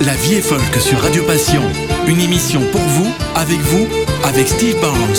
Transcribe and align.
La 0.00 0.14
vie 0.14 0.34
est 0.34 0.42
folk 0.42 0.74
sur 0.80 0.98
Radio 1.00 1.24
Passion. 1.24 1.62
Une 2.06 2.20
émission 2.20 2.60
pour 2.70 2.80
vous, 2.80 3.12
avec 3.34 3.58
vous, 3.58 3.86
avec 4.24 4.46
Steve 4.46 4.80
Barnes. 4.80 5.14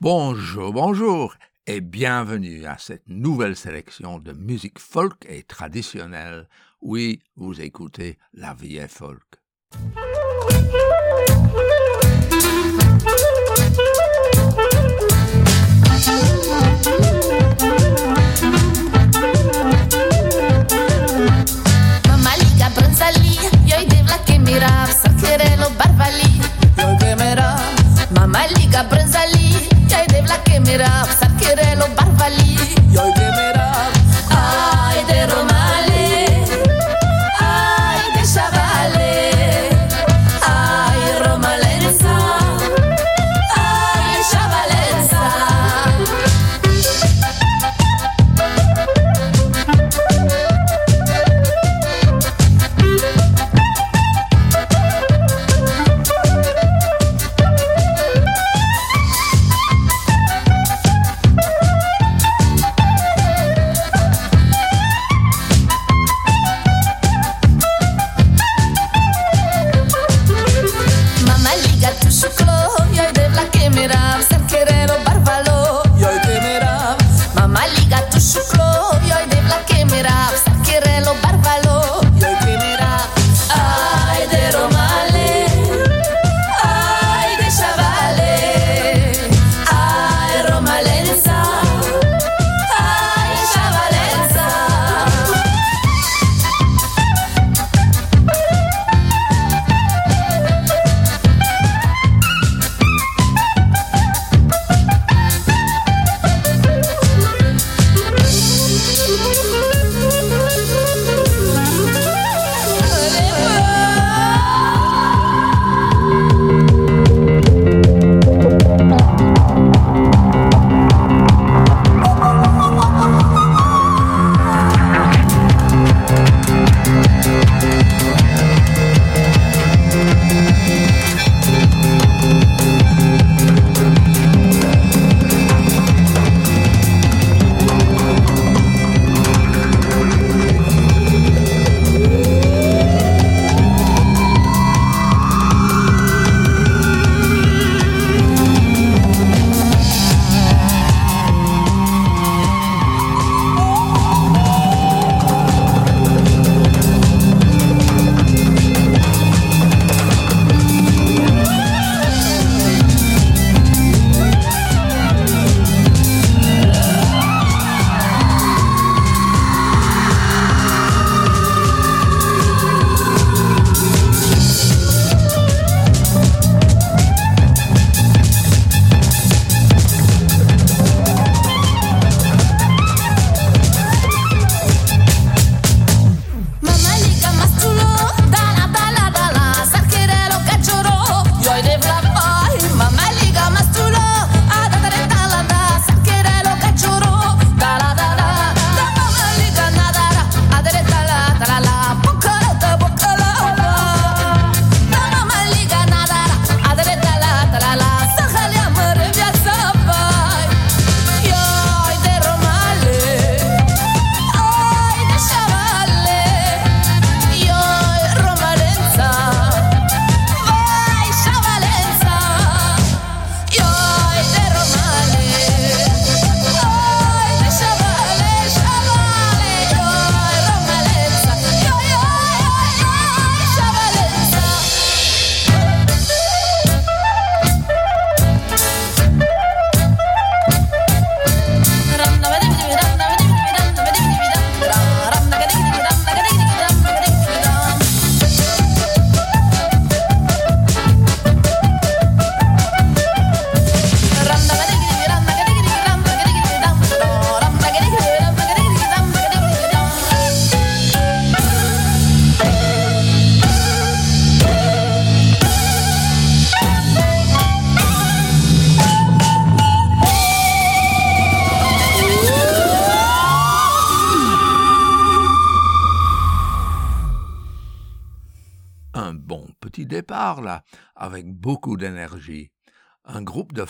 Bonjour, 0.00 0.72
bonjour 0.72 1.34
et 1.66 1.80
bienvenue 1.80 2.66
à 2.66 2.76
cette 2.78 3.08
nouvelle 3.08 3.56
sélection 3.56 4.18
de 4.18 4.32
musique 4.32 4.78
folk 4.78 5.24
et 5.28 5.42
traditionnelle. 5.42 6.48
Oui, 6.80 7.20
vous 7.36 7.60
écoutez 7.60 8.18
La 8.32 8.54
vie 8.54 8.76
est 8.76 8.88
folk. 8.88 9.20
мира 24.44 24.86
Exageré 24.88 25.56
barbalí. 25.78 26.40
Mira 27.16 27.56
Mamá 28.10 28.46
liga 28.56 28.88
prensa 28.88 29.24
li 29.26 29.68
Ya 29.88 30.04
de 30.06 30.22
la 30.22 30.42
que 30.42 30.60
mira 30.60 31.04
Exageré 31.04 31.76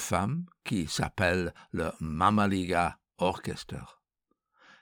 femmes 0.04 0.46
qui 0.64 0.86
s'appellent 0.86 1.54
le 1.72 1.90
Mamaliga 1.98 3.00
Orchestra. 3.18 4.00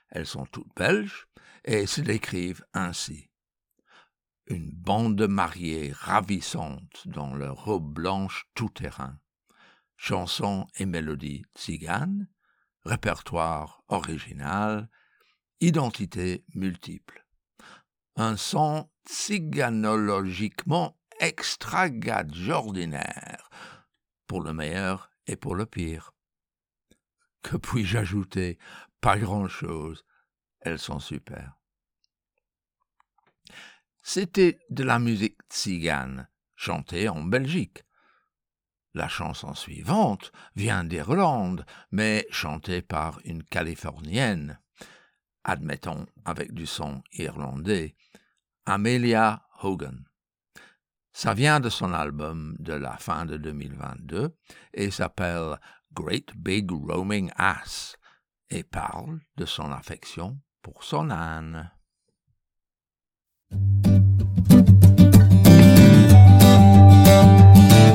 Elles 0.09 0.27
sont 0.27 0.45
toutes 0.45 0.75
belges 0.75 1.27
et 1.63 1.87
se 1.87 2.01
décrivent 2.01 2.65
ainsi. 2.73 3.29
Une 4.47 4.71
bande 4.71 5.15
de 5.15 5.25
mariées 5.25 5.93
ravissantes 5.93 7.07
dans 7.07 7.33
leurs 7.33 7.63
robes 7.63 7.93
blanches 7.93 8.49
tout-terrain. 8.53 9.17
Chansons 9.95 10.67
et 10.75 10.85
mélodies 10.85 11.45
tziganes, 11.55 12.27
répertoire 12.83 13.81
original, 13.87 14.89
identité 15.61 16.43
multiple. 16.53 17.25
Un 18.17 18.35
son 18.35 18.89
tziganologiquement 19.07 20.99
extraordinaire, 21.21 23.49
pour 24.27 24.41
le 24.41 24.51
meilleur 24.51 25.12
et 25.27 25.35
pour 25.35 25.55
le 25.55 25.65
pire. 25.65 26.13
Que 27.41 27.57
puis-je 27.57 27.97
ajouter? 27.97 28.57
Pas 29.01 29.17
grand-chose. 29.17 30.05
Elles 30.61 30.79
sont 30.79 30.99
super. 30.99 31.57
C'était 34.01 34.59
de 34.69 34.83
la 34.83 34.99
musique 34.99 35.39
tzigane, 35.49 36.27
chantée 36.55 37.07
en 37.09 37.23
Belgique. 37.23 37.83
La 38.93 39.07
chanson 39.07 39.53
suivante 39.53 40.31
vient 40.55 40.83
d'Irlande, 40.83 41.65
mais 41.91 42.27
chantée 42.29 42.81
par 42.81 43.19
une 43.25 43.43
Californienne, 43.43 44.59
admettons 45.43 46.05
avec 46.25 46.53
du 46.53 46.65
son 46.65 47.01
irlandais, 47.13 47.95
Amelia 48.65 49.47
Hogan. 49.61 50.05
Ça 51.15 51.35
vient 51.35 51.59
de 51.59 51.69
son 51.69 51.93
album 51.93 52.55
de 52.59 52.73
la 52.73 52.97
fin 52.97 53.25
de 53.25 53.37
2022 53.37 54.35
et 54.73 54.89
s'appelle 54.89 55.59
Great 55.93 56.35
Big 56.35 56.71
Roaming 56.71 57.29
Ass 57.37 57.97
et 58.49 58.63
parle 58.63 59.19
de 59.37 59.45
son 59.45 59.71
affection 59.71 60.39
pour 60.63 60.83
son 60.83 61.11
âne. 61.11 61.69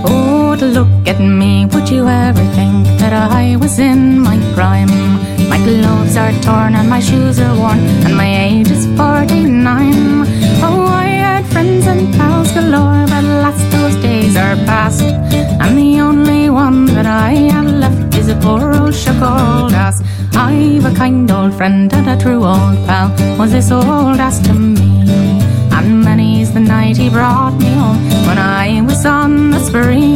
Oh, 0.05 0.57
look 0.61 1.09
at 1.09 1.19
me, 1.19 1.67
would 1.67 1.91
you 1.91 2.07
ever 2.07 2.45
think 2.55 2.87
that 3.01 3.13
I 3.13 3.57
was 3.57 3.81
in 3.81 4.21
my 4.21 4.39
prime? 4.55 4.89
My 5.49 5.59
clothes 5.59 6.17
are 6.17 6.33
torn 6.41 6.77
and 6.77 6.89
my 6.89 7.01
shoes 7.01 7.41
are 7.41 7.57
worn, 7.57 7.81
and 8.07 8.17
my 8.17 8.47
age 8.47 8.71
is 8.71 8.87
49. 8.97 10.25
Oh, 10.63 10.87
I 10.87 11.07
had 11.07 11.47
friends 11.47 11.87
and 11.89 12.15
pals 12.15 12.38
galore, 12.61 13.07
but 13.07 13.25
last 13.45 13.65
those 13.71 13.97
days 14.03 14.37
are 14.37 14.57
past. 14.67 15.03
And 15.63 15.79
the 15.79 16.01
only 16.01 16.51
one 16.51 16.87
that 16.87 17.07
I 17.07 17.33
have 17.55 17.67
left 17.67 18.17
is 18.17 18.29
a 18.29 18.37
poor 18.37 18.75
old 18.75 18.95
shook 18.95 19.21
old 19.23 19.73
ass. 19.73 20.03
I've 20.35 20.85
a 20.85 20.93
kind 20.95 21.31
old 21.31 21.55
friend 21.55 21.93
and 21.93 22.09
a 22.09 22.17
true 22.23 22.45
old 22.45 22.79
pal. 22.87 23.09
Was 23.39 23.53
this 23.53 23.71
old 23.71 24.19
ass 24.27 24.41
to 24.47 24.55
me? 24.55 24.91
And 25.77 26.03
many's 26.05 26.53
the 26.53 26.61
night 26.61 26.97
he 26.97 27.09
brought 27.11 27.55
me 27.63 27.71
home 27.81 28.03
when 28.27 28.39
I 28.39 28.83
was 28.83 29.07
on 29.07 29.51
the 29.51 29.61
spree. 29.61 30.15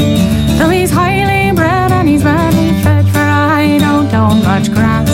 Though 0.58 0.70
he's 0.70 0.90
highly 0.90 1.54
bred 1.54 1.92
and 1.92 2.08
he's 2.08 2.24
badly 2.24 2.72
fed, 2.82 3.06
for 3.14 3.26
I 3.60 3.78
don't 3.78 4.12
own 4.14 4.42
much 4.42 4.72
grass. 4.72 5.12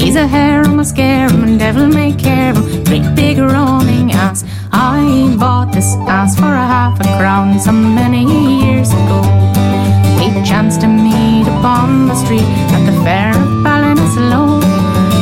He's 0.00 0.16
a 0.16 0.26
harem, 0.26 0.80
a 0.80 0.84
scarum, 0.84 1.44
and 1.44 1.58
devil 1.58 1.86
may 1.86 2.12
care 2.12 2.54
him. 2.54 2.84
Great 2.84 3.14
big 3.14 3.38
roaming 3.38 4.12
ass. 4.12 4.44
I 4.82 5.36
bought 5.38 5.72
this 5.72 5.94
ass 6.08 6.34
for 6.34 6.52
a 6.64 6.66
half 6.74 6.98
a 6.98 7.04
crown 7.16 7.60
some 7.60 7.94
many 7.94 8.24
years 8.64 8.90
ago. 8.90 9.20
We 10.18 10.26
chanced 10.42 10.80
to 10.80 10.88
meet 10.88 11.46
upon 11.46 12.08
the 12.08 12.16
street 12.16 12.50
at 12.74 12.82
the 12.90 12.96
fair 13.04 13.30
of 13.30 13.48
Ballinasloe. 13.64 14.58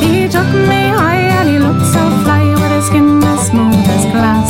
He 0.01 0.27
took 0.29 0.49
me 0.71 0.83
high 0.97 1.29
and 1.39 1.47
he 1.51 1.59
looked 1.59 1.85
so 1.85 2.03
fly 2.25 2.43
with 2.61 2.73
his 2.73 2.87
skin 2.87 3.23
as 3.23 3.49
smooth 3.49 3.87
as 3.97 4.05
glass. 4.15 4.49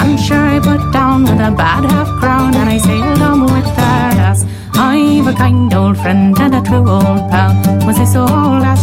I'm 0.00 0.16
sure 0.16 0.44
I 0.56 0.58
put 0.60 0.92
down 0.92 1.24
with 1.24 1.40
a 1.50 1.52
bad 1.52 1.84
half 1.84 2.08
crown 2.18 2.54
and 2.54 2.70
I 2.70 2.78
sailed 2.78 3.18
home 3.18 3.42
with 3.42 3.68
that 3.76 4.16
ass. 4.16 4.46
I've 4.72 5.26
a 5.26 5.34
kind 5.34 5.74
old 5.74 5.98
friend 5.98 6.34
and 6.40 6.54
a 6.54 6.62
true 6.62 6.88
old 6.88 7.30
pal. 7.30 7.52
Was 7.86 7.98
this 7.98 8.16
old 8.16 8.62
ass 8.64 8.82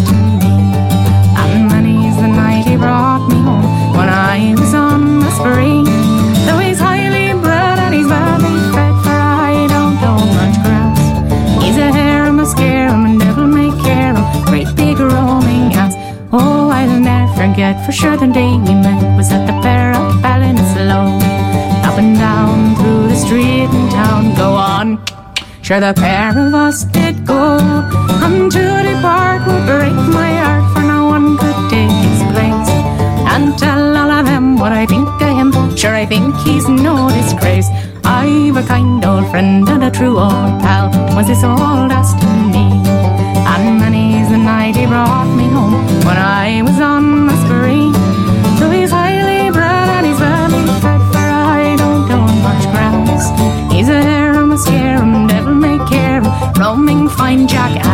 forget 17.66 17.86
for 17.86 17.92
sure 17.92 18.18
the 18.18 18.28
day 18.28 18.52
we 18.68 18.74
met 18.86 19.02
was 19.18 19.32
at 19.32 19.46
the 19.48 19.62
fair 19.64 19.90
of 19.92 20.22
Ballinasloe. 20.22 21.18
Up 21.88 21.98
and 21.98 22.16
down 22.16 22.76
through 22.76 23.08
the 23.08 23.16
street 23.16 23.70
and 23.78 23.92
town, 23.92 24.36
go 24.36 24.54
on. 24.54 24.88
Sure, 25.64 25.80
the 25.80 25.94
pair 25.94 26.30
of 26.30 26.54
us 26.54 26.84
did 26.84 27.26
go. 27.26 27.58
And 28.26 28.52
to 28.52 28.66
depart 28.90 29.42
would 29.48 29.66
break 29.66 29.98
my 30.20 30.32
heart, 30.44 30.66
for 30.74 30.84
no 30.96 31.08
one 31.16 31.38
could 31.42 31.60
take 31.74 31.96
his 32.08 32.22
place. 32.34 32.70
And 33.34 33.58
tell 33.58 33.98
all 33.98 34.12
of 34.20 34.26
them 34.26 34.58
what 34.58 34.72
I 34.72 34.86
think 34.86 35.08
of 35.28 35.34
him. 35.40 35.50
Sure, 35.76 35.96
I 35.96 36.06
think 36.06 36.36
he's 36.46 36.68
no 36.70 37.10
disgrace. 37.10 37.70
I've 38.04 38.58
a 38.58 38.64
kind 38.64 39.04
old 39.04 39.26
friend 39.32 39.68
and 39.68 39.84
a 39.84 39.92
true 39.92 40.18
old 40.20 40.54
pal. 40.64 40.86
Was 41.16 41.28
this 41.28 41.44
old 41.44 41.92
as 42.00 42.14
to 42.22 42.30
me? 42.54 42.66
And 43.54 43.80
many's 43.82 44.30
the 44.30 44.38
night 44.38 44.76
he 44.76 44.86
brought 44.86 45.30
me 45.40 45.48
home 45.56 45.74
when 46.06 46.18
I 46.18 46.45
roaming 57.26 57.48
fine 57.48 57.85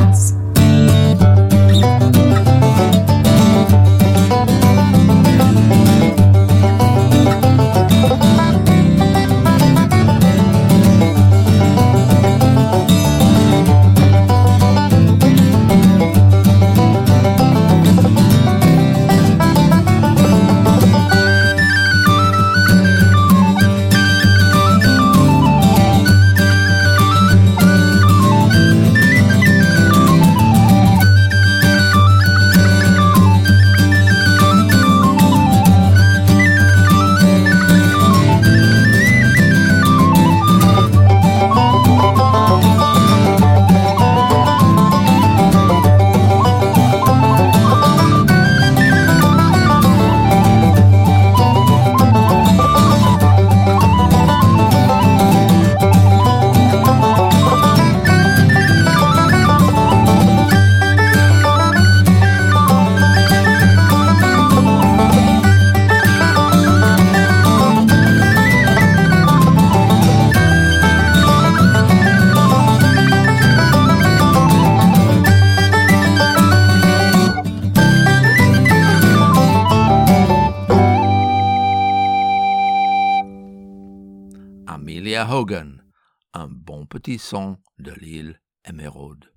bon 87.12 87.18
petit 87.18 87.20
son 87.20 87.58
de 87.78 87.92
l'île 87.92 88.42
Émeraude. 88.64 89.34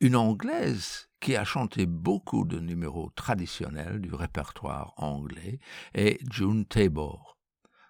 Une 0.00 0.16
Anglaise 0.16 1.08
qui 1.20 1.36
a 1.36 1.44
chanté 1.44 1.86
beaucoup 1.86 2.44
de 2.44 2.58
numéros 2.58 3.10
traditionnels 3.14 4.00
du 4.00 4.12
répertoire 4.12 4.94
anglais 4.96 5.60
est 5.94 6.18
June 6.32 6.64
Tabor. 6.64 7.38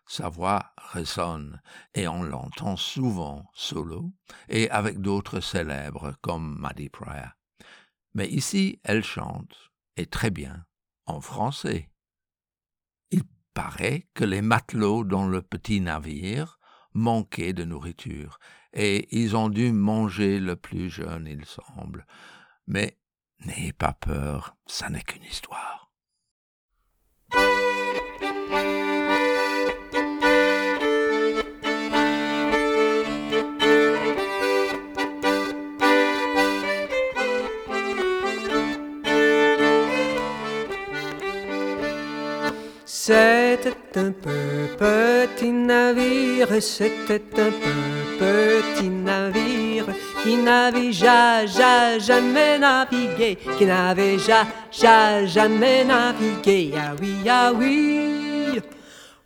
Sa 0.06 0.28
voix 0.28 0.72
résonne 0.76 1.62
et 1.94 2.06
on 2.06 2.22
l'entend 2.22 2.76
souvent 2.76 3.46
solo 3.54 4.12
et 4.50 4.68
avec 4.70 5.00
d'autres 5.00 5.40
célèbres 5.40 6.14
comme 6.20 6.58
Maddie 6.58 6.90
Pryor. 6.90 7.30
Mais 8.12 8.28
ici, 8.28 8.78
elle 8.84 9.04
chante, 9.04 9.70
et 9.96 10.06
très 10.06 10.30
bien, 10.30 10.66
en 11.06 11.22
français. 11.22 11.88
paraît 13.52 14.06
que 14.14 14.24
les 14.24 14.42
matelots 14.42 15.04
dans 15.04 15.26
le 15.26 15.42
petit 15.42 15.80
navire 15.80 16.59
manquaient 16.92 17.52
de 17.52 17.64
nourriture, 17.64 18.38
et 18.72 19.08
ils 19.16 19.36
ont 19.36 19.48
dû 19.48 19.72
manger 19.72 20.40
le 20.40 20.56
plus 20.56 20.90
jeune, 20.90 21.26
il 21.26 21.44
semble. 21.44 22.06
Mais 22.66 22.98
n'ayez 23.44 23.72
pas 23.72 23.92
peur, 23.92 24.56
ça 24.66 24.90
n'est 24.90 25.02
qu'une 25.02 25.24
histoire. 25.24 25.80
C'était 43.50 43.98
un 43.98 44.12
peu 44.12 45.26
petit 45.34 45.50
navire, 45.50 46.62
c'était 46.62 47.20
un 47.36 47.50
peu 48.16 48.62
petit 48.76 48.88
navire 48.88 49.86
qui 50.22 50.36
n'avait 50.36 50.92
ja, 50.92 51.44
ja, 51.46 51.98
jamais 51.98 52.60
navigué, 52.60 53.38
qui 53.58 53.66
n'avait 53.66 54.18
ja, 54.18 54.46
ja, 54.70 55.26
jamais 55.26 55.84
navigué. 55.84 56.74
Ah 56.76 56.94
oui, 57.00 57.28
ah 57.28 57.52
oui. 57.52 58.60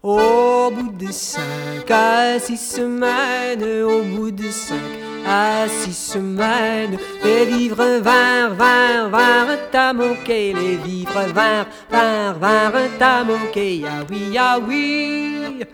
Au 0.02 0.70
bout 0.70 0.92
de 0.92 1.12
cinq 1.12 1.90
à 1.90 2.38
six 2.38 2.56
semaines, 2.56 3.82
au 3.82 4.02
bout 4.04 4.30
de 4.30 4.50
cinq 4.50 5.03
à 5.26 5.66
six 5.68 6.12
semaines, 6.12 6.98
les 7.22 7.44
vivres 7.46 8.00
vinrent, 8.00 8.54
vinrent, 8.54 9.08
vinrent 9.10 9.58
à 9.72 9.92
manquer, 9.92 10.52
les 10.52 10.76
vivres 10.76 11.26
vinrent, 11.32 11.66
vinrent, 11.90 12.38
vinrent 12.38 13.00
à 13.00 13.24
manquer. 13.24 13.84
Ah 13.86 14.04
oui, 14.10 14.36
ah 14.38 14.58
oui. 14.58 15.64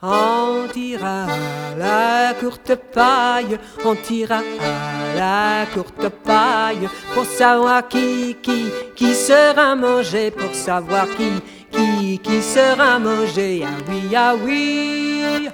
On 0.00 0.68
tira 0.72 1.24
à 1.24 1.76
la 1.76 2.34
courte 2.34 2.76
paille, 2.94 3.58
on 3.84 3.96
tira 3.96 4.38
à 4.38 5.16
la 5.16 5.66
courte 5.74 6.08
paille 6.24 6.88
pour 7.14 7.24
savoir 7.24 7.88
qui, 7.88 8.36
qui, 8.40 8.66
qui 8.94 9.12
sera 9.12 9.74
mangé, 9.74 10.30
pour 10.30 10.54
savoir 10.54 11.06
qui, 11.16 11.32
qui, 11.72 12.20
qui 12.20 12.42
sera 12.42 13.00
mangé. 13.00 13.64
Ah 13.64 13.82
oui, 13.88 14.14
ah 14.14 14.34
oui. 14.40 15.48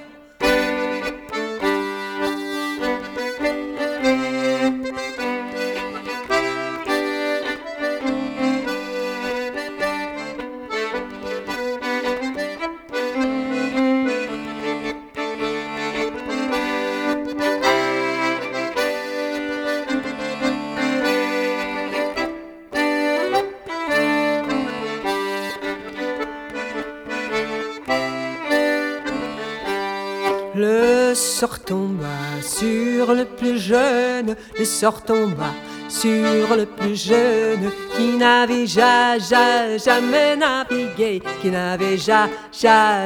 Sur 33.04 33.14
le 33.14 33.26
plus 33.26 33.58
jeune, 33.58 34.34
le 34.58 34.64
sort 34.64 35.02
tomba 35.02 35.52
sur 35.88 36.56
le 36.56 36.64
plus 36.64 36.96
jeune 37.08 37.70
qui 37.94 38.16
n'avait 38.16 38.66
ja, 38.66 39.18
ja, 39.18 39.76
jamais 39.76 40.34
navigué, 40.36 41.22
qui 41.42 41.50
n'avait 41.50 41.98
ja, 41.98 42.28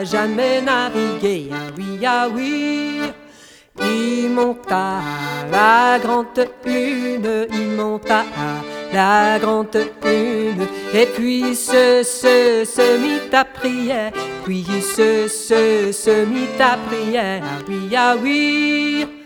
jamais 0.05 0.62
navigué. 0.62 1.50
Ah 1.52 1.73
oui, 1.76 2.07
ah 2.07 2.28
oui. 2.33 3.00
Il 3.81 4.31
monta 4.31 4.99
à 4.99 5.50
la 5.50 5.99
grande 5.99 6.47
une, 6.64 7.47
il 7.52 7.71
monta 7.76 8.21
à 8.21 8.95
la 8.95 9.38
grande 9.40 9.76
une, 10.05 10.67
et 10.95 11.07
puis 11.07 11.57
se, 11.57 12.02
se, 12.05 12.64
se 12.64 12.99
mit 12.99 13.35
à 13.35 13.45
prier, 13.45 14.11
puis 14.45 14.64
se, 14.81 15.26
se, 15.28 15.93
se 15.93 16.25
mit 16.25 16.61
à 16.61 16.76
prier, 16.88 17.40
ah 17.43 17.62
oui, 17.69 17.97
ah 17.97 18.17
oui. 18.23 19.17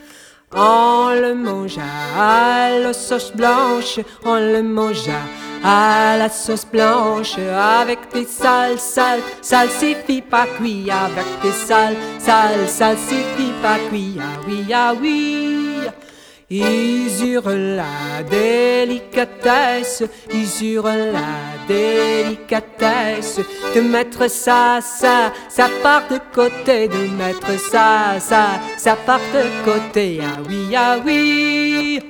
On 0.54 1.14
le 1.14 1.34
mangea 1.34 1.82
à 2.18 2.78
la 2.78 2.92
sauce 2.92 3.32
blanche, 3.34 4.00
on 4.24 4.34
le 4.34 4.62
mangea 4.62 5.20
à 5.64 6.16
la 6.18 6.28
sauce 6.28 6.66
blanche, 6.66 7.38
avec 7.38 8.00
des 8.12 8.24
sales, 8.26 8.78
sales, 8.78 9.22
salsifis 9.40 10.22
pas 10.22 10.46
cuit, 10.58 10.90
avec 10.90 11.24
des 11.42 11.52
sales, 11.52 11.96
sales, 12.18 12.68
salsifis 12.68 13.52
pas 13.62 13.78
cuit, 13.88 14.18
ah 14.20 14.40
oui, 14.46 14.66
ah 14.74 14.92
oui. 15.00 15.71
Ils 16.54 17.32
eurent 17.32 17.48
la 17.48 18.22
délicatesse, 18.28 20.02
eurent 20.62 20.84
la 20.84 21.56
délicatesse 21.66 23.40
de 23.74 23.80
mettre 23.80 24.28
ça, 24.28 24.80
ça, 24.82 25.32
ça 25.48 25.70
part 25.82 26.08
de 26.08 26.18
côté, 26.34 26.88
de 26.88 27.08
mettre 27.16 27.58
ça, 27.58 28.20
ça, 28.20 28.60
ça 28.76 28.96
part 28.96 29.20
de 29.32 29.64
côté. 29.64 30.20
Ah 30.22 30.40
oui, 30.46 30.76
ah 30.76 30.98
oui. 31.02 32.00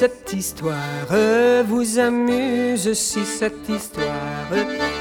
Cette 0.00 0.32
histoire 0.32 1.12
vous 1.66 1.98
amuse, 1.98 2.94
si 2.94 3.22
cette 3.22 3.68
histoire 3.68 4.48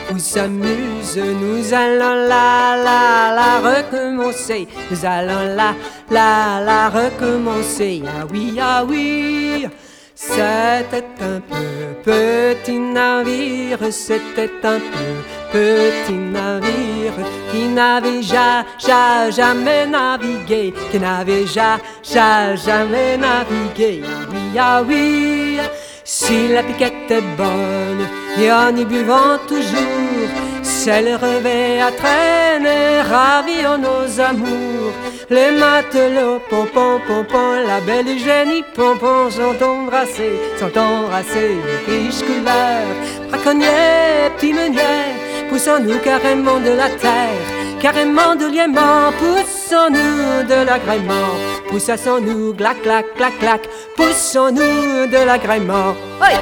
vous 0.09 0.37
amuse, 0.37 1.15
nous 1.15 1.73
allons 1.73 2.27
la, 2.27 2.75
la, 2.87 3.33
la 3.33 3.51
recommencer. 3.75 4.67
Nous 4.91 5.05
allons 5.05 5.55
la, 5.55 5.73
la, 6.11 6.59
la 6.65 6.89
recommencer. 6.89 8.03
Ah 8.05 8.25
oui, 8.29 8.59
ah 8.61 8.83
oui. 8.85 9.67
C'était 10.13 11.05
un 11.21 11.39
peu 11.49 12.03
petit 12.03 12.77
navire, 12.77 13.79
c'était 13.91 14.51
un 14.63 14.79
peu 14.79 15.13
petit 15.51 16.13
navire 16.13 17.13
qui 17.51 17.67
n'avait 17.67 18.21
ja, 18.21 18.65
ja, 18.79 19.29
jamais 19.29 19.85
navigué, 19.85 20.73
qui 20.91 20.99
n'avait 20.99 21.45
ja, 21.45 21.79
ja, 22.03 22.55
jamais 22.55 23.17
navigué. 23.17 24.01
Ah 24.03 24.27
oui, 24.31 24.59
ah 24.59 24.81
oui, 24.87 25.59
si 26.03 26.47
la 26.47 26.63
piquette 26.63 27.11
est 27.11 27.21
bonne 27.37 28.07
et 28.39 28.51
en 28.51 28.75
y 28.75 28.85
buvant 28.85 29.37
toujours, 29.47 30.29
c'est 30.63 31.01
le 31.01 31.15
revêt 31.15 31.81
à 31.81 31.91
traîner, 31.91 33.01
ravi 33.01 33.65
en 33.65 33.77
nos 33.77 34.19
amours. 34.19 34.93
Les 35.29 35.51
matelots, 35.51 36.41
pompon, 36.49 36.99
pompon, 37.07 37.63
la 37.67 37.79
belle 37.81 38.17
génie, 38.17 38.63
pompon, 38.73 39.29
sont 39.29 39.63
embrassés, 39.63 40.39
sont 40.57 40.75
embrassés, 40.75 41.57
de 41.87 41.93
riches 41.93 42.23
couleurs, 42.23 42.95
braconniers, 43.29 44.31
petits 44.35 44.53
meuniers, 44.53 45.18
poussons-nous 45.49 45.99
carrément 45.99 46.59
de 46.59 46.69
la 46.69 46.89
terre, 46.89 47.79
carrément 47.81 48.35
de 48.35 48.45
lièment, 48.45 49.11
poussons-nous 49.19 50.47
de 50.47 50.65
l'agrément, 50.65 51.33
poussons-nous, 51.69 52.53
clac, 52.53 52.81
clac, 52.81 53.13
clac, 53.15 53.37
clac, 53.39 53.67
poussons-nous 53.95 55.07
de 55.07 55.25
l'agrément. 55.25 55.95
Oui! 56.21 56.35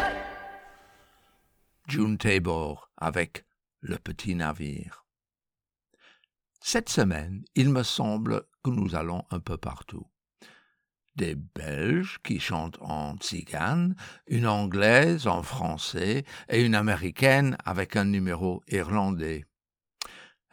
June 1.88 2.18
Tabor 2.18 2.90
avec 2.98 3.46
Le 3.82 3.98
Petit 3.98 4.36
Navire. 4.36 5.06
Cette 6.60 6.90
semaine, 6.90 7.46
il 7.56 7.70
me 7.70 7.84
semble 7.84 8.44
que 8.64 8.70
nous 8.70 8.96
allons 8.96 9.24
un 9.32 9.40
peu 9.40 9.58
partout. 9.58 10.06
Des 11.18 11.36
Belges 11.36 12.20
qui 12.24 12.40
chantent 12.40 12.78
en 12.80 13.18
tzigane, 13.18 13.96
une 14.28 14.46
Anglaise 14.46 15.26
en 15.26 15.42
français 15.42 16.26
et 16.48 16.64
une 16.64 16.76
Américaine 16.76 17.58
avec 17.66 17.96
un 17.96 18.06
numéro 18.06 18.62
irlandais. 18.68 19.46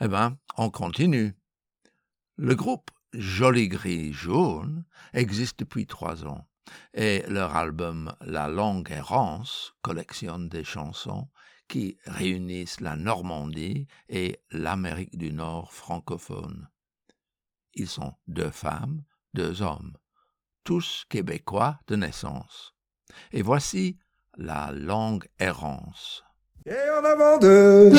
Eh 0.00 0.09
ben, 0.09 0.38
on 0.56 0.71
continue. 0.71 1.35
Le 2.37 2.54
groupe 2.54 2.90
Joli 3.12 3.68
Gris 3.68 4.14
Jaune 4.14 4.87
existe 5.12 5.61
depuis 5.61 5.87
trois 5.87 6.25
ans 6.25 6.49
et 6.94 7.23
leur 7.28 7.54
album 7.56 8.14
La 8.23 8.49
Longue 8.49 8.90
Errance 8.90 9.75
collectionne 9.83 10.49
des 10.49 10.64
chansons 10.64 11.28
qui 11.68 11.99
réunissent 12.06 12.80
la 12.80 12.97
Normandie 12.97 13.87
et 14.09 14.40
l'Amérique 14.50 15.18
du 15.18 15.30
Nord 15.30 15.73
francophone. 15.73 16.68
Ils 17.75 17.88
sont 17.88 18.14
deux 18.28 18.50
femmes, 18.50 19.04
deux 19.35 19.62
hommes, 19.62 19.97
tous 20.64 21.04
québécois 21.09 21.78
de 21.87 21.97
naissance. 21.97 22.75
Et 23.33 23.42
voici 23.42 23.99
la 24.37 24.73
longue 24.73 25.26
errance. 25.38 26.25
Et 26.66 26.90
en 26.99 27.04
avant 27.04 27.38
d'eux 27.38 27.92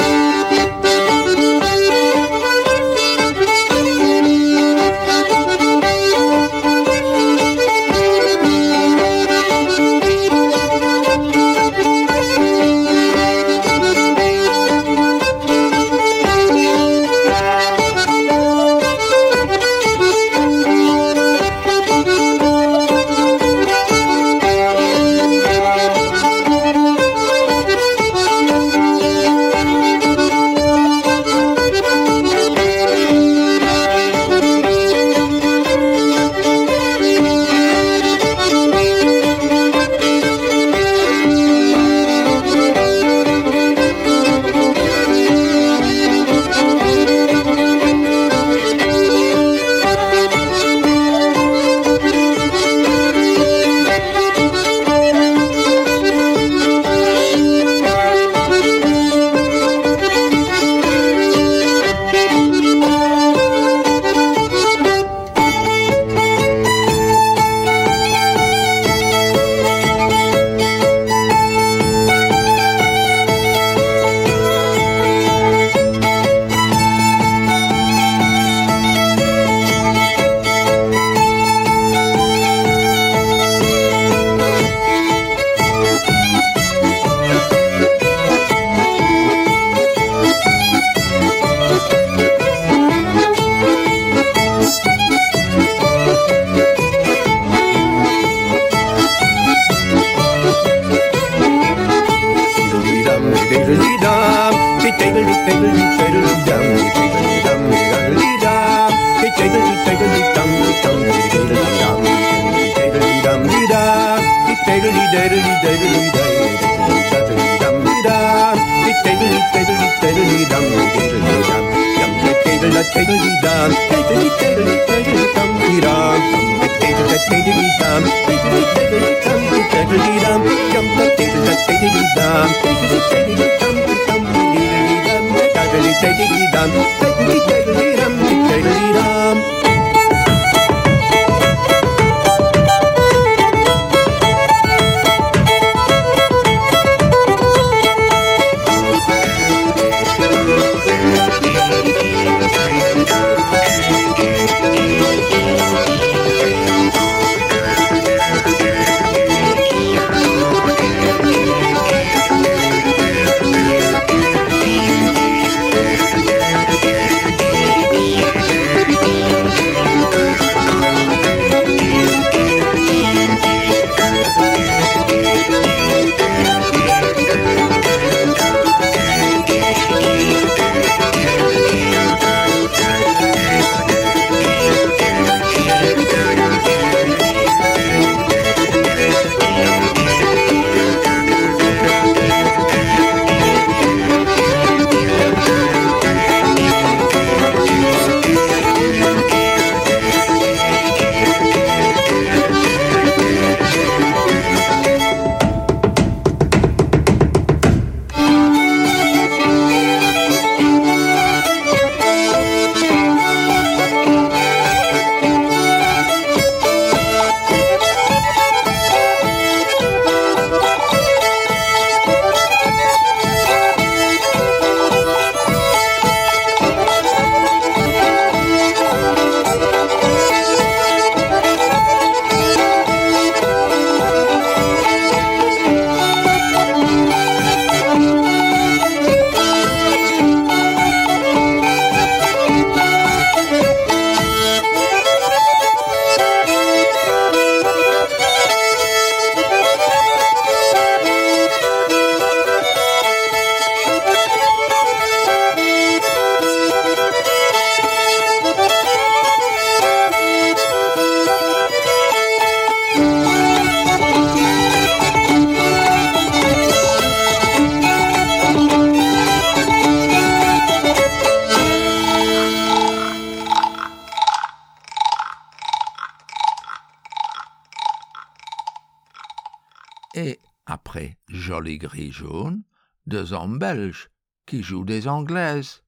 Deux 283.05 283.33
hommes 283.33 283.59
belges 283.59 284.09
qui 284.45 284.63
jouent 284.63 284.85
des 284.85 285.07
anglaises. 285.07 285.83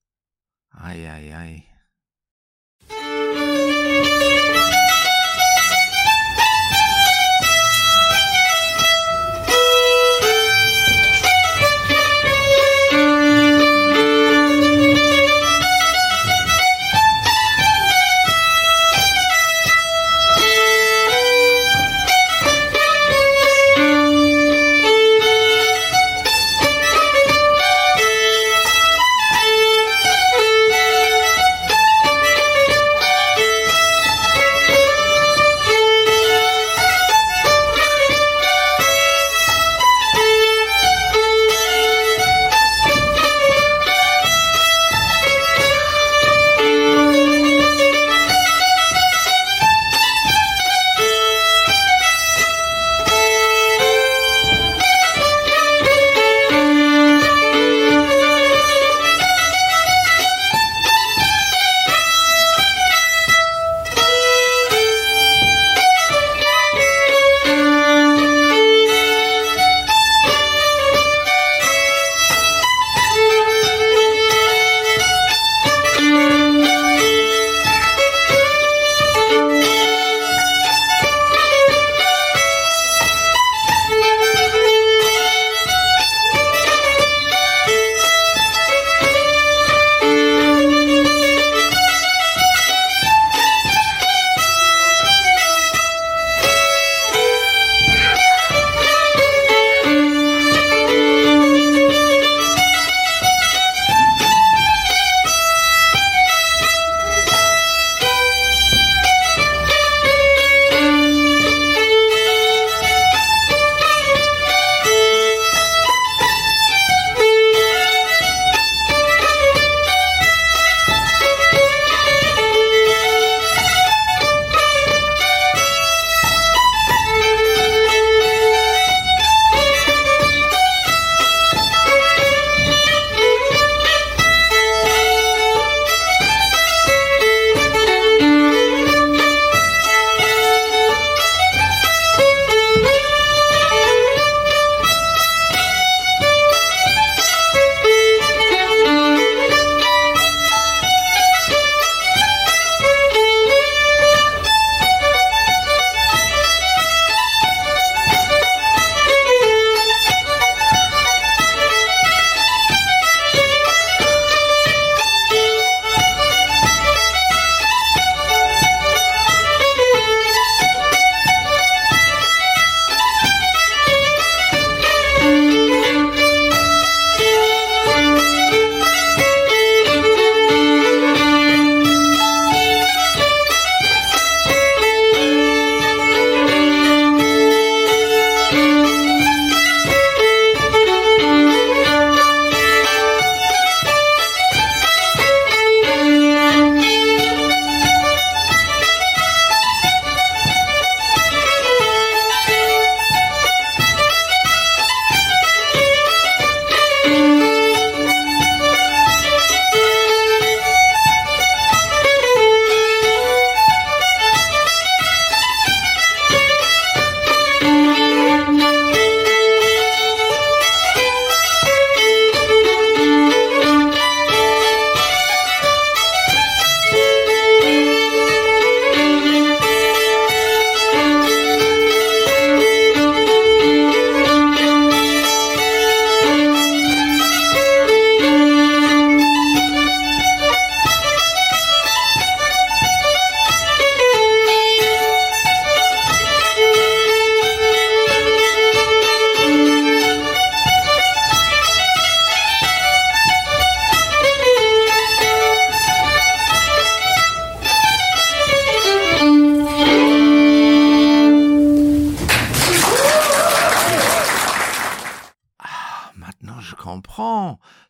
Aïe, 0.72 1.06
aïe, 1.06 1.32
aïe. 1.32 1.64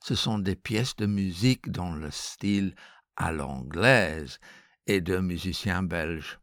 Ce 0.07 0.15
sont 0.15 0.39
des 0.39 0.55
pièces 0.55 0.95
de 0.95 1.05
musique 1.05 1.69
dans 1.69 1.93
le 1.93 2.11
style 2.11 2.73
à 3.17 3.33
l'anglaise 3.33 4.39
et 4.85 5.01
de 5.01 5.17
musiciens 5.17 5.83
belges. 5.83 6.39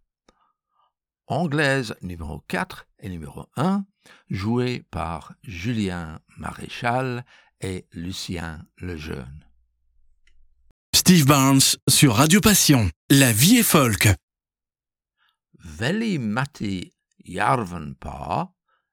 Anglaise 1.29 1.94
numéro 2.03 2.40
4 2.48 2.87
et 2.98 3.09
numéro 3.09 3.46
1, 3.57 3.87
jouées 4.29 4.85
par 4.90 5.33
Julien 5.42 6.20
Maréchal 6.37 7.24
et 7.62 7.87
Lucien 7.92 8.66
Lejeune. 8.77 9.46
Steve 10.94 11.24
Barnes 11.24 11.79
sur 11.88 12.16
Radio 12.16 12.42
Passion. 12.42 12.90
La 13.09 13.33
vie 13.33 13.57
est 13.57 13.62
folk. 13.62 14.11
Veli-Matti 15.59 16.92
Jarvenpää 17.24 18.44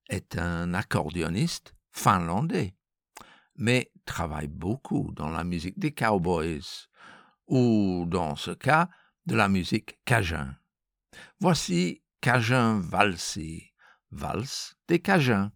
est 0.07 0.37
un 0.37 0.73
accordéoniste 0.73 1.73
finlandais. 1.91 2.73
Mais 3.55 3.91
travaille 4.05 4.47
beaucoup 4.47 5.11
dans 5.13 5.29
la 5.29 5.43
musique 5.43 5.79
des 5.79 5.93
cowboys, 5.93 6.87
ou 7.47 8.05
dans 8.07 8.35
ce 8.35 8.51
cas, 8.51 8.89
de 9.25 9.35
la 9.35 9.49
musique 9.49 9.99
cajun. 10.05 10.55
Voici 11.39 12.01
Cajun 12.21 12.79
valsé, 12.79 13.73
valse 14.11 14.75
des 14.87 14.99
Cajuns. 14.99 15.51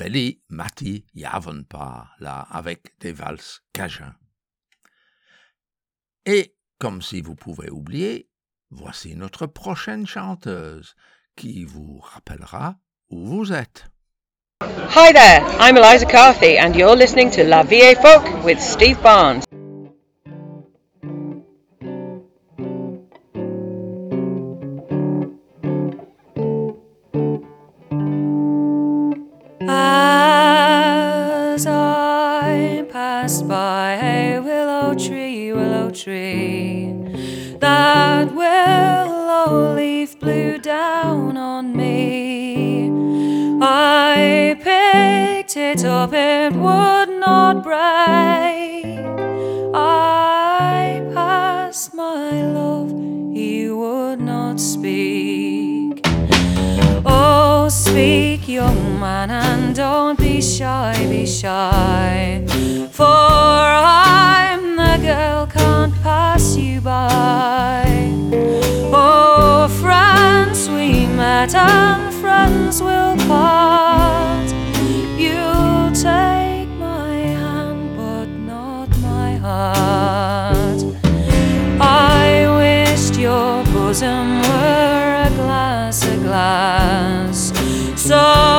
Veli 0.00 0.40
Mati 0.48 1.04
Yavanpa, 1.14 2.08
là, 2.20 2.46
avec 2.50 2.98
des 3.00 3.12
valses 3.12 3.60
cajuns. 3.74 4.14
Et, 6.24 6.54
comme 6.78 7.02
si 7.02 7.20
vous 7.20 7.34
pouvez 7.34 7.68
oublier, 7.68 8.30
voici 8.70 9.14
notre 9.14 9.44
prochaine 9.44 10.06
chanteuse, 10.06 10.94
qui 11.36 11.64
vous 11.66 11.98
rappellera 11.98 12.76
où 13.10 13.26
vous 13.26 13.52
êtes. 13.52 13.90
Hi 14.62 15.12
there, 15.12 15.44
I'm 15.60 15.76
Eliza 15.76 16.06
Carthy, 16.06 16.58
and 16.58 16.74
you're 16.74 16.96
listening 16.96 17.30
to 17.32 17.44
La 17.44 17.62
Vie 17.62 17.94
Folk 18.00 18.24
with 18.42 18.58
Steve 18.58 18.98
Barnes. 19.02 19.44
Picked 45.82 46.12
it 46.12 46.52
it 46.52 46.52
would 46.52 47.08
not 47.08 47.62
break. 47.62 48.98
I 49.74 51.02
passed 51.14 51.94
my 51.94 52.42
love, 52.42 52.90
he 53.32 53.70
would 53.70 54.20
not 54.20 54.60
speak. 54.60 56.00
Oh, 57.06 57.68
speak, 57.70 58.46
young 58.48 59.00
man, 59.00 59.30
and 59.30 59.74
don't 59.74 60.18
be 60.18 60.42
shy, 60.42 60.94
be 61.08 61.26
shy. 61.26 62.44
For 62.90 63.04
I'm 63.04 64.76
the 64.76 64.98
girl, 65.02 65.46
can't 65.46 65.94
pass 66.02 66.56
you 66.56 66.80
by. 66.80 67.84
Oh, 68.92 69.68
friends, 69.80 70.68
we 70.68 71.06
met, 71.06 71.54
and 71.54 72.12
friends 72.14 72.82
will 72.82 73.16
part. 73.28 73.79
Heart. 79.60 80.80
I 81.80 82.26
wished 82.62 83.16
your 83.18 83.64
bosom 83.72 84.40
were 84.48 85.26
a 85.26 85.30
glass, 85.40 86.04
a 86.04 86.16
glass, 86.26 87.52
so 87.96 88.49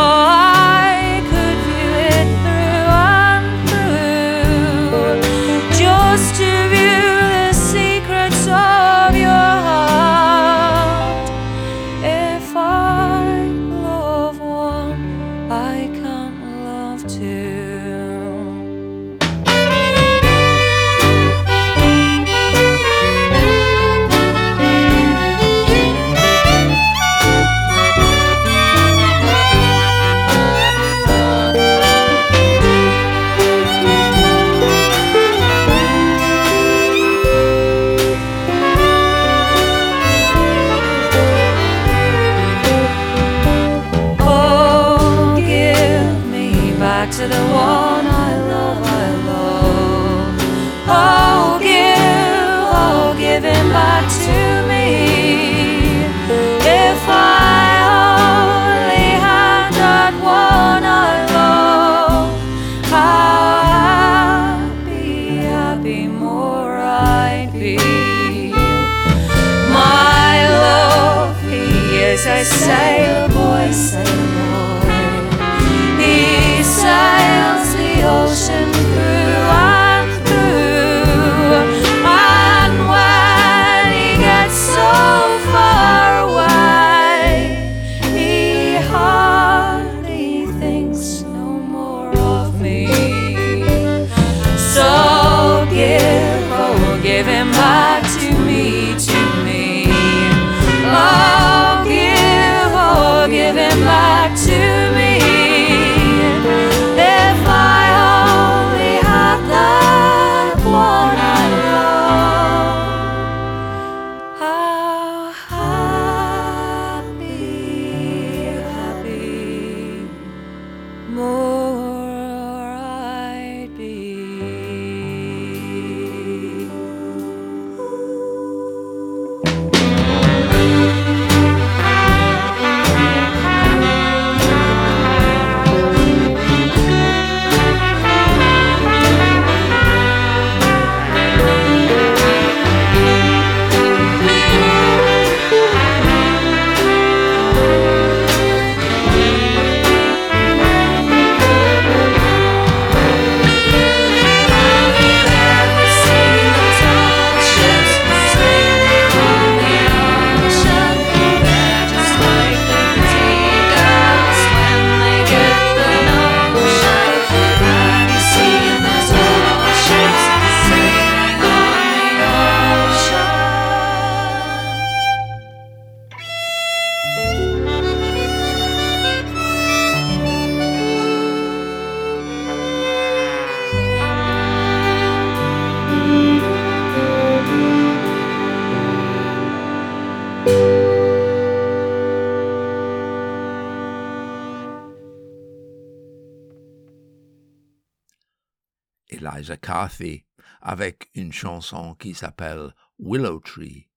Avec 200.62 201.10
une 201.16 201.34
chanson 201.34 201.96
qui 201.96 202.14
s'appelle 202.14 202.74
Willow 203.00 203.40
Tree. 203.40 203.90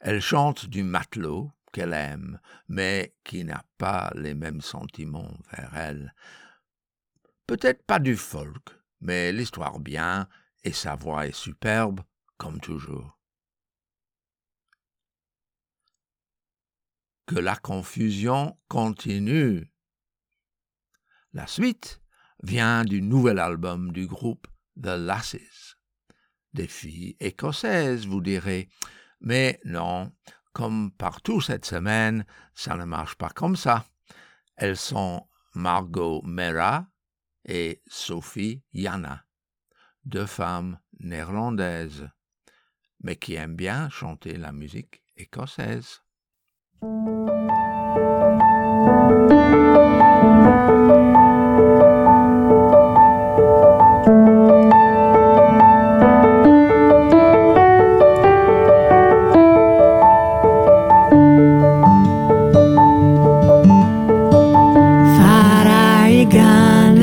Elle 0.00 0.20
chante 0.20 0.66
du 0.66 0.82
matelot 0.82 1.50
qu'elle 1.72 1.94
aime, 1.94 2.38
mais 2.68 3.14
qui 3.24 3.44
n'a 3.44 3.64
pas 3.78 4.12
les 4.14 4.34
mêmes 4.34 4.60
sentiments 4.60 5.32
vers 5.52 5.74
elle. 5.74 6.14
Peut-être 7.46 7.84
pas 7.84 7.98
du 7.98 8.16
folk, 8.16 8.68
mais 9.00 9.32
l'histoire 9.32 9.80
bien 9.80 10.28
et 10.64 10.72
sa 10.72 10.94
voix 10.94 11.26
est 11.26 11.34
superbe, 11.34 12.00
comme 12.36 12.60
toujours. 12.60 13.18
Que 17.26 17.36
la 17.36 17.56
confusion 17.56 18.58
continue. 18.68 19.70
La 21.32 21.46
suite 21.46 22.02
vient 22.42 22.84
du 22.84 23.00
nouvel 23.00 23.38
album 23.38 23.92
du 23.92 24.06
groupe 24.06 24.46
The 24.80 24.96
Lasses. 24.98 25.76
Des 26.52 26.66
filles 26.66 27.16
écossaises, 27.20 28.06
vous 28.06 28.20
direz. 28.20 28.68
Mais 29.20 29.60
non, 29.64 30.12
comme 30.52 30.92
partout 30.92 31.40
cette 31.40 31.64
semaine, 31.64 32.26
ça 32.54 32.76
ne 32.76 32.84
marche 32.84 33.14
pas 33.14 33.30
comme 33.30 33.56
ça. 33.56 33.86
Elles 34.56 34.76
sont 34.76 35.26
Margot 35.54 36.22
Mera 36.24 36.86
et 37.44 37.82
Sophie 37.86 38.62
Yana, 38.72 39.24
deux 40.04 40.26
femmes 40.26 40.78
néerlandaises, 41.00 42.08
mais 43.00 43.16
qui 43.16 43.34
aiment 43.34 43.56
bien 43.56 43.88
chanter 43.90 44.36
la 44.36 44.52
musique 44.52 45.02
écossaise. 45.16 46.02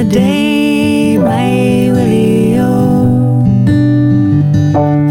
Gone 0.09 0.15
the 0.15 0.19
day, 0.19 1.17
my 1.17 1.91
Willie 1.91 2.57
O? 2.59 3.43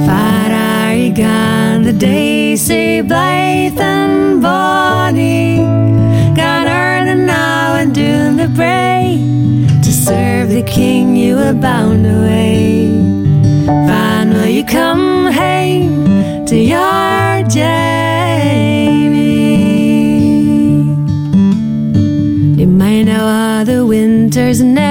Far 0.07 1.11
gone 1.15 1.83
the 1.85 1.93
day, 1.93 2.57
say 2.57 3.01
blithe 3.03 3.79
and 3.79 4.43
bonny? 4.43 5.59
Gone 6.35 6.67
early 6.67 7.15
now 7.15 7.77
and 7.77 7.95
doing 7.95 8.37
the 8.37 8.49
bray 8.49 9.19
to 9.83 9.93
serve 9.93 10.51
the 10.51 10.63
king 10.63 11.17
you 11.17 11.37
were 11.37 11.55
bound 11.55 12.05
away. 12.07 12.89
Van, 13.67 14.31
will 14.31 14.47
you 14.47 14.65
come 14.65 15.33
home 15.33 16.47
to 16.47 16.57
your 16.57 17.43
Jamie? 17.49 18.49
You 22.59 22.67
might 22.67 23.05
know 23.05 23.27
all 23.27 23.65
the 23.65 23.87
winter's 23.87 24.63
me 24.63 24.88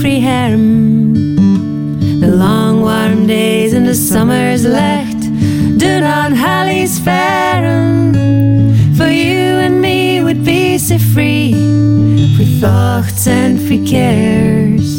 free 0.00 0.20
harem. 0.20 1.14
The 2.20 2.28
long 2.28 2.80
warm 2.82 3.26
days 3.26 3.72
and 3.72 3.86
the 3.86 3.94
summer's 3.94 4.64
light 4.64 5.22
down 5.78 6.02
on 6.04 6.32
Halley's 6.32 6.98
Fair. 6.98 7.62
For 8.96 9.08
you 9.08 9.42
and 9.66 9.80
me 9.80 10.22
would 10.22 10.44
be 10.44 10.78
so 10.78 10.98
free, 10.98 11.52
free 12.36 12.58
thoughts 12.60 13.26
and 13.26 13.60
free 13.66 13.84
cares. 13.86 14.98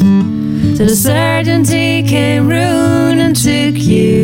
Till 0.76 0.88
the 0.88 0.96
certainty 0.96 2.02
came 2.02 2.48
round 2.48 3.20
and 3.20 3.34
took 3.36 3.76
you 3.76 4.23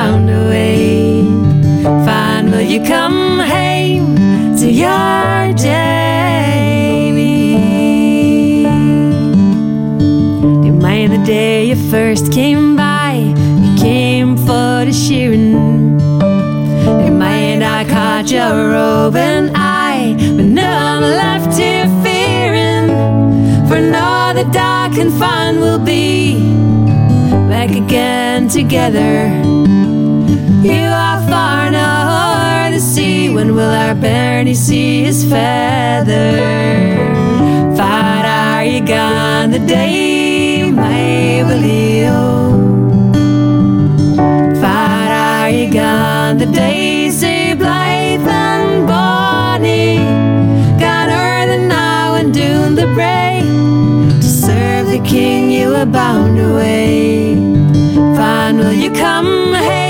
were 0.00 0.06
bound 0.06 0.30
away. 0.30 1.22
Fan, 2.04 2.50
will 2.50 2.60
you 2.60 2.82
come 2.82 3.38
home 3.38 4.16
to 4.56 4.70
your 4.70 5.52
Jamie? 5.54 5.96
Do 10.38 10.66
you 10.66 10.72
mind 10.72 11.12
the 11.12 11.22
day 11.24 11.66
you 11.66 11.76
first 11.90 12.32
came 12.32 12.76
by? 12.76 13.34
You 13.64 13.78
came 13.78 14.36
for 14.36 14.84
the 14.84 14.92
shearing. 14.92 15.98
You 17.04 17.12
mind 17.12 17.62
I 17.64 17.84
caught 17.84 18.30
your 18.30 18.70
robe 18.70 19.16
and 19.16 19.50
eye, 19.54 20.14
but 20.36 20.46
none 20.46 21.02
left 21.02 21.58
here 21.58 21.88
fearing. 22.02 22.88
For 23.68 23.80
no 23.80 23.98
how 23.98 24.32
the 24.32 24.44
dark 24.52 24.96
and 24.98 25.12
fun 25.12 25.60
will 25.60 25.78
be 25.78 26.36
back 27.48 27.70
again 27.70 28.48
together. 28.48 29.69
You 30.62 30.84
are 30.92 31.26
far 31.26 31.70
nor 31.70 32.70
the 32.70 32.80
sea. 32.80 33.34
When 33.34 33.54
will 33.54 33.70
our 33.70 33.94
Bernie 33.94 34.52
see 34.52 35.04
his 35.04 35.24
feather? 35.24 36.36
Far 37.74 38.26
are 38.26 38.64
you 38.64 38.84
gone 38.86 39.52
the 39.52 39.58
day, 39.58 40.70
my 40.70 41.42
Willio? 41.48 42.20
Far 44.60 45.08
are 45.08 45.48
you 45.48 45.72
gone 45.72 46.36
the 46.36 46.44
day, 46.44 47.08
say 47.08 47.54
blithe 47.54 48.28
and 48.28 48.86
bonny? 48.86 49.96
Gone 50.78 51.08
o'er 51.08 51.46
the 51.46 51.66
now 51.68 52.16
and 52.16 52.34
doon 52.34 52.74
the 52.74 52.86
bray 52.92 53.40
to 54.20 54.22
serve 54.22 54.88
the 54.88 55.00
king 55.08 55.50
you 55.50 55.70
were 55.70 55.86
bound 55.86 56.38
away. 56.38 57.34
Fine, 58.14 58.58
will 58.58 58.74
you 58.74 58.90
come 58.92 59.54
home 59.54 59.89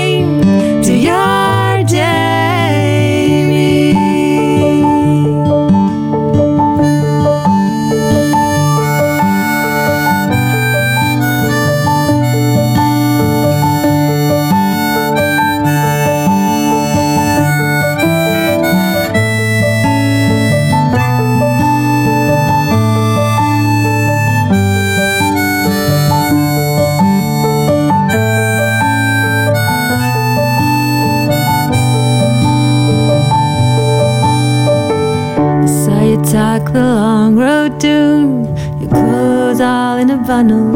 your 37.87 38.89
clothes 38.89 39.61
all 39.61 39.97
in 39.97 40.09
a 40.09 40.17
bundle. 40.17 40.73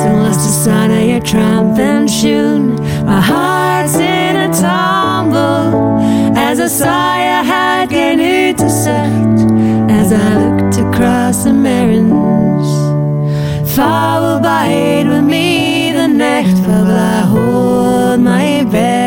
So 0.00 0.08
lost 0.14 0.40
the 0.46 0.52
sound 0.64 0.92
of 0.92 1.02
your 1.02 1.20
tramp 1.20 1.78
and 1.78 2.10
shoe. 2.10 2.58
My 3.04 3.20
heart's 3.20 3.96
in 3.96 4.36
a 4.36 4.48
tumble 4.52 5.98
as 6.36 6.60
I 6.60 6.66
saw 6.66 7.16
your 7.16 7.44
head 7.44 7.88
to 8.58 8.70
set. 8.70 9.38
As 9.90 10.12
I 10.12 10.28
looked 10.42 10.76
across 10.78 11.44
the 11.44 11.52
mountains, 11.52 12.68
foul 13.74 14.40
bide 14.40 15.08
with 15.08 15.24
me 15.24 15.92
the 15.92 16.08
next 16.08 16.58
while 16.66 16.86
I 16.86 17.20
hold 17.20 18.20
my 18.20 18.64
breath. 18.70 18.97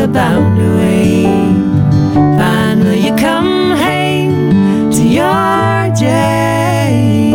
King 0.00 0.06
you 0.06 0.06
were 0.06 0.12
bound 0.12 0.58
away. 0.58 1.24
Fine, 2.38 2.84
will 2.84 2.94
you 2.94 3.14
come 3.16 3.76
home 3.76 4.90
to 4.90 5.02
your 5.02 5.94
Jamie? 5.94 7.34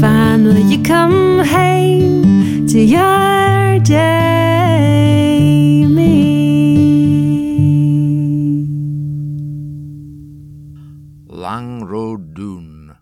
Fine, 0.00 0.44
will 0.44 0.70
you 0.70 0.82
come 0.82 1.44
home 1.44 2.66
to 2.66 2.80
your 2.80 3.78
Jamie? 3.80 4.26
Lang 11.28 11.84
Road 11.84 12.34
Dune 12.34 12.96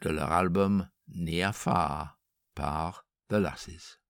de 0.00 0.10
leur 0.10 0.32
album 0.32 0.86
Near 1.08 1.52
Far 1.52 2.18
par 2.54 3.04
The 3.28 3.40
Lasses. 3.40 4.03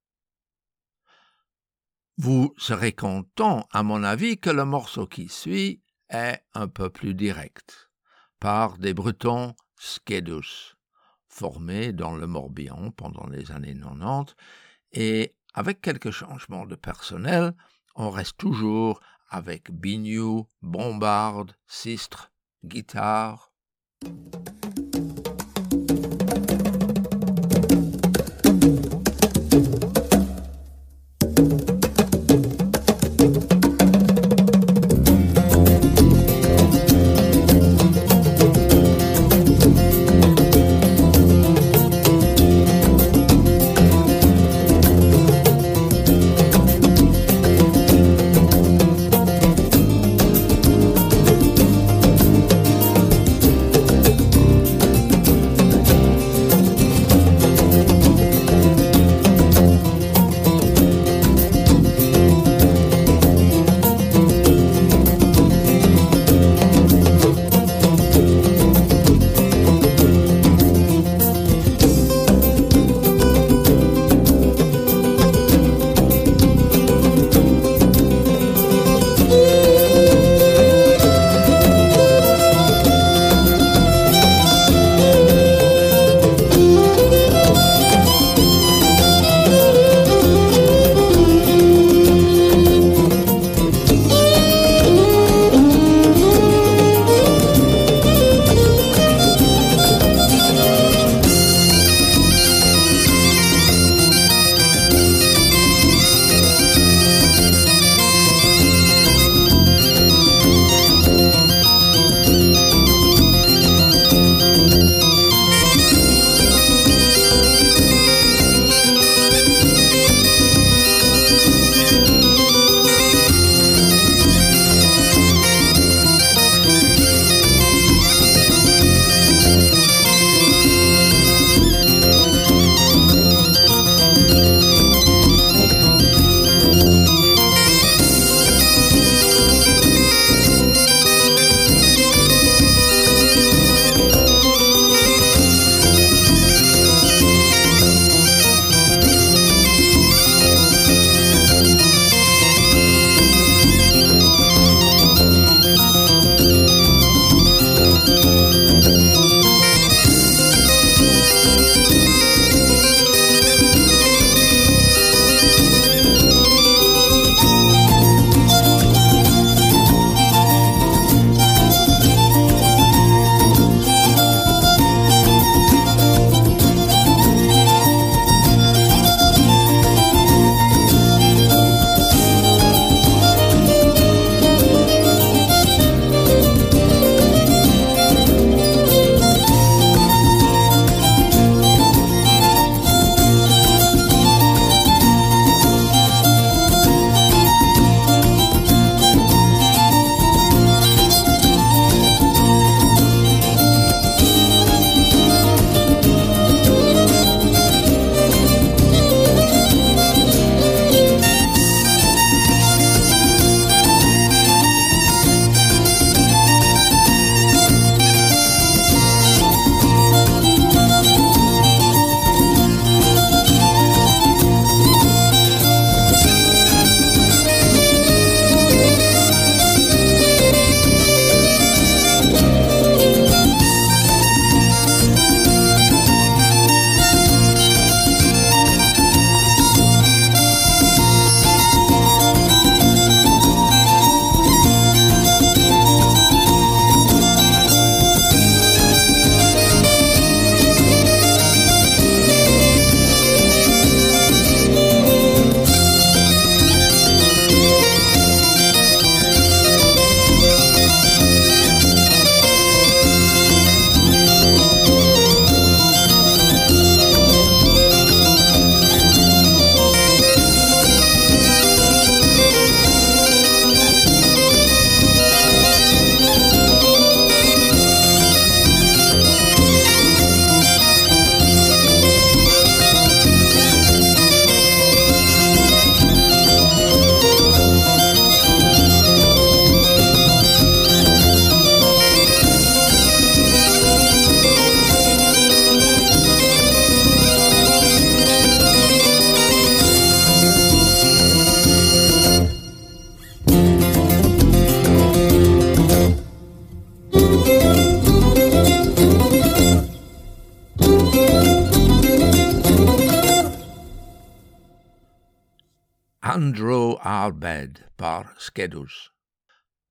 Vous 2.17 2.55
serez 2.57 2.93
content, 2.93 3.67
à 3.73 3.83
mon 3.83 4.05
avis, 4.05 4.39
que 4.39 4.51
le 4.51 4.65
morceau 4.65 5.07
qui 5.07 5.29
suit 5.29 5.83
est 6.11 6.41
un 6.55 6.69
peu 6.69 6.89
plus 6.89 7.13
direct, 7.13 7.91
par 8.39 8.79
des 8.79 8.95
Bretons 8.95 9.57
skedus, 9.77 10.77
formés 11.29 11.93
dans 11.93 12.15
le 12.15 12.29
Morbihan 12.29 12.93
pendant 12.93 13.27
les 13.27 13.51
années 13.51 13.75
90, 13.75 14.37
et 14.93 15.35
avec 15.55 15.81
quelques 15.81 16.13
changements 16.13 16.67
de 16.67 16.77
personnel, 16.77 17.53
on 17.97 18.11
reste 18.11 18.37
toujours 18.37 19.01
avec 19.29 19.73
biniou, 19.73 20.47
bombarde, 20.63 21.57
sistre, 21.67 22.31
guitare. 22.65 23.53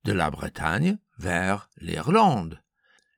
De 0.03 0.11
la 0.11 0.29
Bretagne 0.29 0.97
vers 1.17 1.69
l'Irlande. 1.77 2.61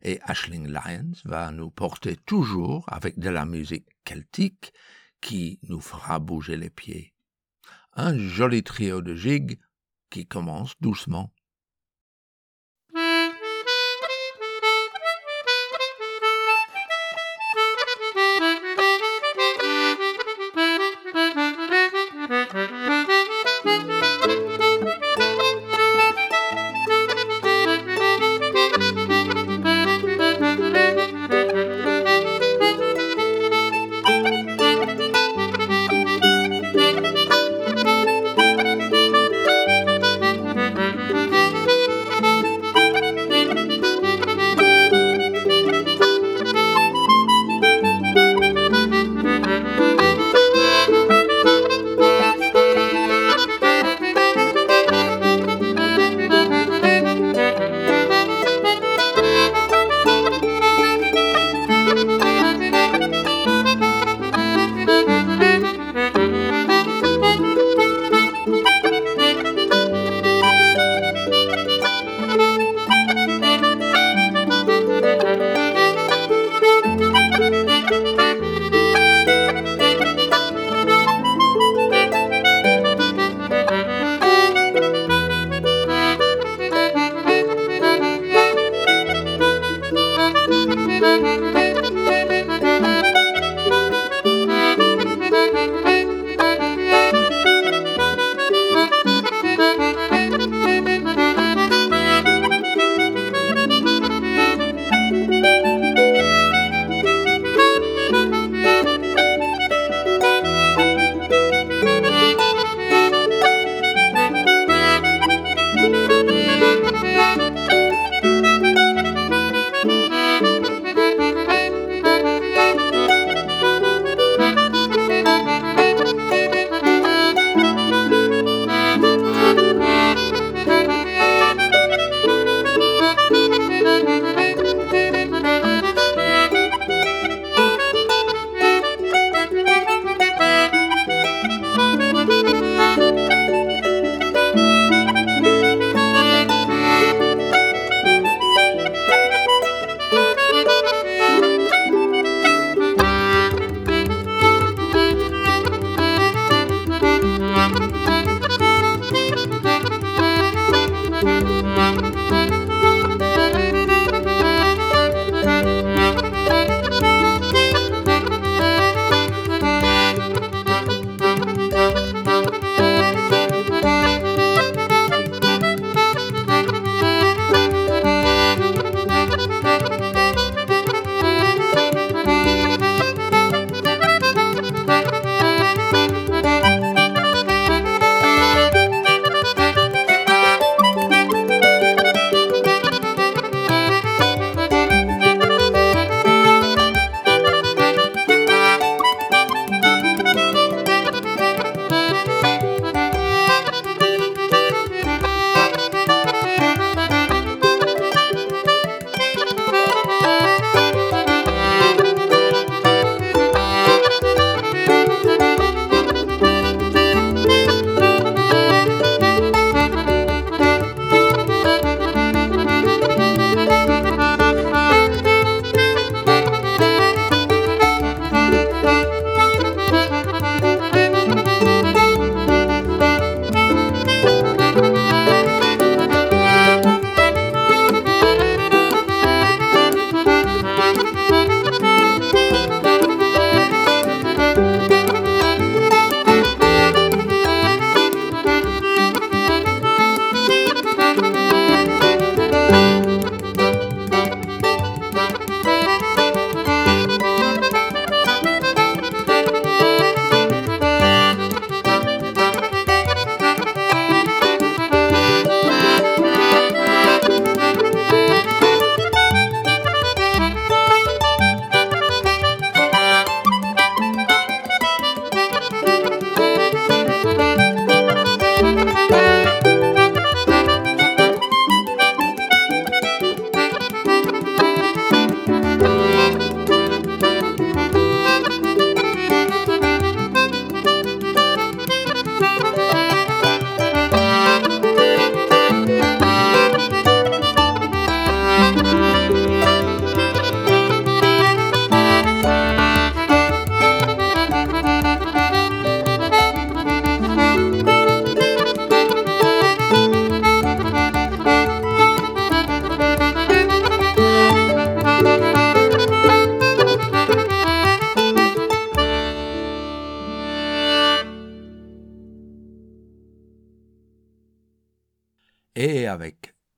Et 0.01 0.19
Ashling 0.21 0.67
Lyons 0.67 1.13
va 1.25 1.51
nous 1.51 1.69
porter 1.69 2.15
toujours 2.15 2.85
avec 2.87 3.19
de 3.19 3.29
la 3.29 3.45
musique 3.45 3.87
celtique 4.07 4.71
qui 5.19 5.59
nous 5.63 5.81
fera 5.81 6.19
bouger 6.19 6.55
les 6.55 6.69
pieds. 6.69 7.13
Un 7.93 8.17
joli 8.17 8.63
trio 8.63 9.01
de 9.01 9.15
gigs 9.15 9.59
qui 10.09 10.25
commence 10.25 10.79
doucement. 10.79 11.33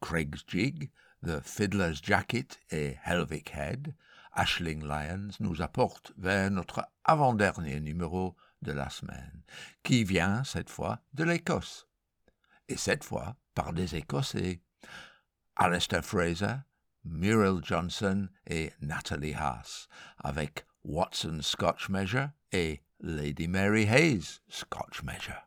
Craig's 0.08 0.42
Jig, 0.48 0.90
The 1.22 1.42
Fiddler's 1.42 2.00
Jacket 2.02 2.62
et 2.72 2.98
Helvic 3.04 3.54
Head, 3.54 3.94
Ashling 4.34 4.82
Lyons 4.82 5.32
nous 5.42 5.62
apporte 5.62 6.14
vers 6.18 6.50
notre 6.50 6.88
avant-dernier 7.04 7.82
numéro 7.82 8.38
de 8.62 8.72
la 8.72 8.90
semaine, 8.90 9.44
qui 9.84 10.06
vient 10.06 10.46
cette 10.46 10.70
fois 10.70 11.00
de 11.14 11.26
l'Écosse. 11.26 11.90
Et 12.70 12.78
cette 12.78 13.04
fois 13.04 13.36
par 13.54 13.74
des 13.74 13.98
Écossais. 13.98 14.62
Alistair 15.58 16.06
Fraser, 16.06 16.56
Muriel 17.04 17.60
Johnson 17.62 18.30
et 18.50 18.72
Natalie 18.80 19.34
Haas, 19.34 19.90
avec 20.20 20.66
Watson 20.86 21.40
Scotch 21.42 21.90
Measure 21.90 22.30
et 22.54 22.82
Lady 23.02 23.50
Mary 23.50 23.84
Hayes 23.84 24.40
Scotch 24.48 25.04
Measure. 25.04 25.44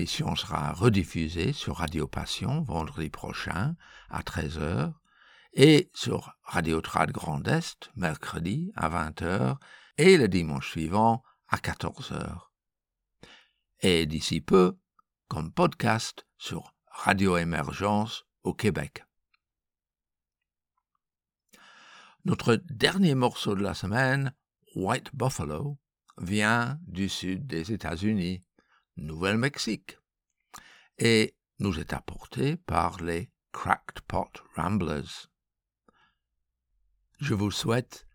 Cette 0.00 0.08
émission 0.08 0.34
sera 0.34 0.72
rediffusée 0.72 1.52
sur 1.52 1.76
Radio 1.76 2.06
Passion 2.06 2.62
vendredi 2.62 3.10
prochain 3.10 3.76
à 4.08 4.22
13h 4.22 4.94
et 5.52 5.90
sur 5.92 6.38
Radio 6.42 6.80
Trad 6.80 7.10
Grand 7.10 7.46
Est 7.46 7.90
mercredi 7.96 8.72
à 8.76 8.88
20h 8.88 9.58
et 9.98 10.16
le 10.16 10.26
dimanche 10.26 10.70
suivant 10.70 11.22
à 11.48 11.58
14h. 11.58 12.48
Et 13.80 14.06
d'ici 14.06 14.40
peu, 14.40 14.78
comme 15.28 15.52
podcast 15.52 16.26
sur 16.38 16.74
Radio 16.86 17.36
Émergence 17.36 18.24
au 18.42 18.54
Québec. 18.54 19.04
Notre 22.24 22.56
dernier 22.70 23.14
morceau 23.14 23.54
de 23.54 23.62
la 23.62 23.74
semaine, 23.74 24.32
White 24.74 25.14
Buffalo, 25.14 25.78
vient 26.16 26.78
du 26.86 27.10
sud 27.10 27.46
des 27.46 27.72
États-Unis 27.72 28.42
Nouvelle-Mexique 29.00 29.98
et 30.98 31.34
nous 31.58 31.80
est 31.80 31.92
apporté 31.92 32.56
par 32.56 33.02
les 33.02 33.32
Cracked 33.52 34.00
Pot 34.06 34.44
Ramblers. 34.54 35.28
Je 37.18 37.34
vous 37.34 37.50
souhaite 37.50 38.06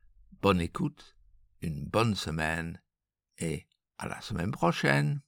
bonne 0.42 0.62
écoute, 0.62 1.18
une 1.62 1.86
bonne 1.86 2.16
semaine 2.16 2.82
et 3.38 3.68
à 3.98 4.08
la 4.08 4.22
semaine 4.22 4.52
prochaine. 4.52 5.22